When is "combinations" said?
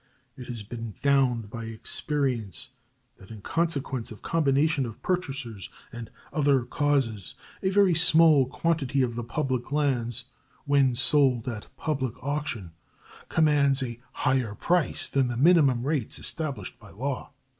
4.23-4.87